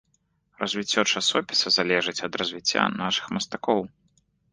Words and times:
Развіццё 0.61 1.01
часопіса 1.11 1.67
залежыць 1.77 2.15
ад 2.29 2.33
развіцця 2.43 2.81
нашых 3.03 3.25
мастакоў. 3.37 3.79